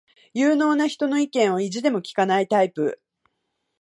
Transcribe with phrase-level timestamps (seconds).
[0.33, 2.99] 有能な人の意見を意地でも聞かないタイプ